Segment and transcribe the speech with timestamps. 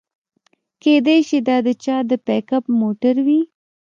[0.81, 3.41] کیدای شي دا د چا د پیک اپ موټر وي